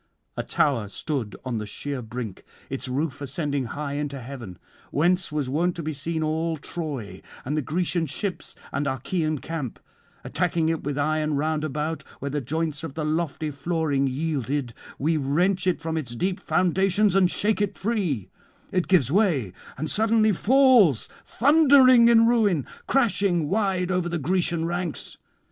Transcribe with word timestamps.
A 0.35 0.41
tower 0.41 0.87
stood 0.87 1.35
on 1.45 1.59
the 1.59 1.67
sheer 1.67 2.01
brink, 2.01 2.43
its 2.71 2.87
roof 2.87 3.21
ascending 3.21 3.65
high 3.65 3.93
into 3.93 4.19
heaven, 4.19 4.57
whence 4.89 5.31
was 5.31 5.47
wont 5.47 5.75
to 5.75 5.83
be 5.83 5.93
seen 5.93 6.23
all 6.23 6.57
Troy 6.57 7.21
and 7.45 7.55
the 7.55 7.61
Grecian 7.61 8.07
ships 8.07 8.55
and 8.71 8.87
Achaean 8.87 9.37
camp: 9.37 9.79
attacking 10.23 10.69
it 10.69 10.83
with 10.83 10.97
iron 10.97 11.35
round 11.35 11.63
about, 11.63 12.01
where 12.17 12.31
the 12.31 12.41
joints 12.41 12.83
of 12.83 12.95
the 12.95 13.05
lofty 13.05 13.51
flooring 13.51 14.07
yielded, 14.07 14.73
we 14.97 15.17
wrench 15.17 15.67
it 15.67 15.79
from 15.79 15.97
its 15.97 16.15
deep 16.15 16.39
foundations 16.39 17.15
and 17.15 17.29
shake 17.29 17.61
it 17.61 17.77
free; 17.77 18.27
it 18.71 18.87
gives 18.87 19.11
way, 19.11 19.53
and 19.77 19.91
[466 19.91 20.33
498]suddenly 20.35 20.35
falls 20.35 21.09
thundering 21.25 22.07
in 22.07 22.25
ruin, 22.25 22.65
crashing 22.87 23.49
wide 23.49 23.91
over 23.91 24.09
the 24.09 24.17
Grecian 24.17 24.65
ranks. 24.65 25.17